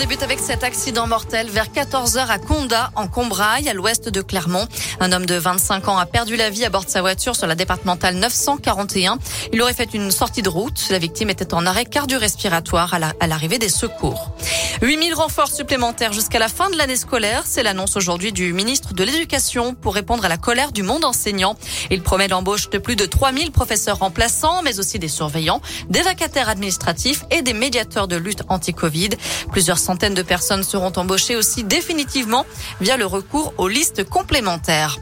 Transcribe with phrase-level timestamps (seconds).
[0.00, 4.66] Débute avec cet accident mortel vers 14h à Condat, en Combraille, à l'ouest de Clermont.
[4.98, 7.46] Un homme de 25 ans a perdu la vie à bord de sa voiture sur
[7.46, 9.18] la départementale 941.
[9.52, 10.86] Il aurait fait une sortie de route.
[10.88, 14.32] La victime était en arrêt cardio-respiratoire à l'arrivée des secours.
[14.80, 17.42] 8000 renforts supplémentaires jusqu'à la fin de l'année scolaire.
[17.44, 21.56] C'est l'annonce aujourd'hui du ministre de l'Éducation pour répondre à la colère du monde enseignant.
[21.90, 25.60] Il promet l'embauche de plus de 3000 professeurs remplaçants, mais aussi des surveillants,
[25.90, 29.10] des vacataires administratifs et des médiateurs de lutte anti-Covid.
[29.52, 32.46] Plusieurs Centaines de personnes seront embauchées aussi définitivement
[32.80, 34.98] via le recours aux listes complémentaires.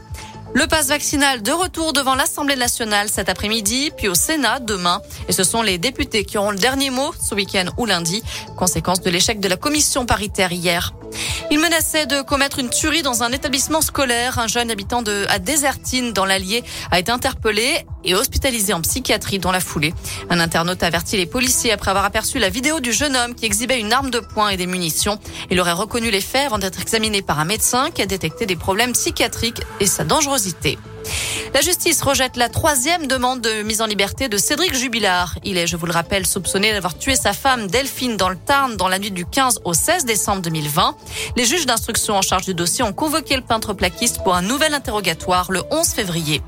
[0.55, 4.99] Le passe vaccinal de retour devant l'Assemblée nationale cet après-midi, puis au Sénat demain.
[5.27, 8.23] Et ce sont les députés qui auront le dernier mot ce week-end ou lundi,
[8.57, 10.95] conséquence de l'échec de la commission paritaire hier.
[11.51, 14.37] Il menaçait de commettre une tuerie dans un établissement scolaire.
[14.37, 19.39] Un jeune habitant de à Désertine dans l'Allier a été interpellé et hospitalisé en psychiatrie
[19.39, 19.95] dans la foulée.
[20.29, 23.45] Un internaute a averti les policiers après avoir aperçu la vidéo du jeune homme qui
[23.45, 25.17] exhibait une arme de poing et des munitions.
[25.49, 28.55] Il aurait reconnu les faits avant d'être examiné par un médecin qui a détecté des
[28.55, 30.77] problèmes psychiatriques et sa dangerosité.
[31.51, 35.35] La justice rejette la troisième demande de mise en liberté de Cédric Jubilard.
[35.43, 38.77] Il est, je vous le rappelle, soupçonné d'avoir tué sa femme Delphine dans le Tarn
[38.77, 40.95] dans la nuit du 15 au 16 décembre 2020.
[41.35, 44.75] Les juges d'instruction en charge du dossier ont convoqué le peintre plaquiste pour un nouvel
[44.75, 46.43] interrogatoire le 11 février.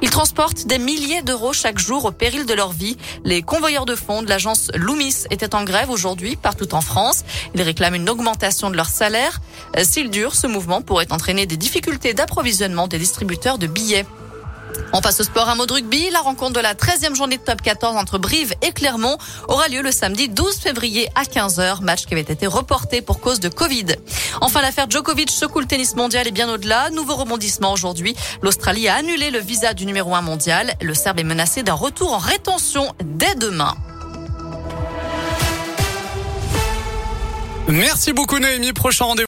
[0.00, 2.96] Ils transportent des milliers d'euros chaque jour au péril de leur vie.
[3.24, 7.22] Les convoyeurs de fonds de l'agence Loomis étaient en grève aujourd'hui partout en France.
[7.54, 9.40] Ils réclament une augmentation de leur salaire.
[9.82, 14.06] S'il dure, ce mouvement pourrait entraîner des difficultés d'approvisionnement des distributeurs de billets.
[14.92, 16.10] On passe au sport, un mot de rugby.
[16.10, 19.16] La rencontre de la 13e journée de top 14 entre Brive et Clermont
[19.48, 21.82] aura lieu le samedi 12 février à 15h.
[21.82, 23.86] Match qui avait été reporté pour cause de Covid.
[24.40, 26.90] Enfin, l'affaire Djokovic secoue le tennis mondial et bien au-delà.
[26.90, 28.14] Nouveau rebondissement aujourd'hui.
[28.42, 30.74] L'Australie a annulé le visa du numéro 1 mondial.
[30.80, 33.74] Le Serbe est menacé d'un retour en rétention dès demain.
[37.68, 38.72] Merci beaucoup Noémie.
[38.72, 39.20] Prochain rendez-vous.